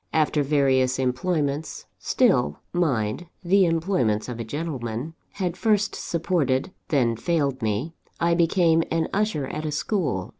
[0.13, 5.13] After various employments still, mind, the employments of a gentleman!
[5.33, 10.29] had first supported, then failed me, I became an usher at a school.